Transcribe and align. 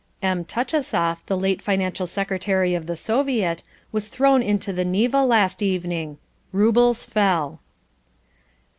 "M. 0.23 0.45
Touchusoff, 0.45 1.23
the 1.27 1.37
late 1.37 1.61
financial 1.61 2.07
secretary 2.07 2.73
of 2.73 2.87
the 2.87 2.95
Soviet, 2.95 3.61
was 3.91 4.07
thrown 4.07 4.41
into 4.41 4.73
the 4.73 4.83
Neva 4.83 5.21
last 5.23 5.61
evening. 5.61 6.17
Roubles 6.51 7.05
fell." 7.05 7.59